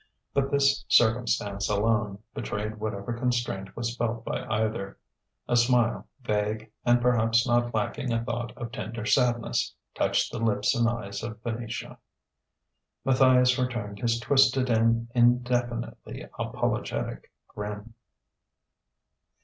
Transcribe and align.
But 0.33 0.49
this 0.49 0.83
circumstance 0.87 1.69
alone 1.69 2.17
betrayed 2.33 2.79
whatever 2.79 3.13
constraint 3.13 3.77
was 3.77 3.95
felt 3.95 4.25
by 4.25 4.43
either. 4.47 4.97
A 5.47 5.55
smile, 5.55 6.07
vague 6.23 6.71
and 6.83 6.99
perhaps 6.99 7.45
not 7.45 7.71
lacking 7.75 8.11
a 8.11 8.25
thought 8.25 8.51
of 8.57 8.71
tender 8.71 9.05
sadness, 9.05 9.75
touched 9.93 10.31
the 10.31 10.39
lips 10.39 10.73
and 10.75 10.89
eyes 10.89 11.21
of 11.21 11.39
Venetia. 11.43 11.99
Matthias 13.05 13.59
returned 13.59 13.99
his 13.99 14.19
twisted 14.19 14.71
and 14.71 15.07
indefinitely 15.13 16.25
apologetic 16.39 17.31
grin. 17.47 17.93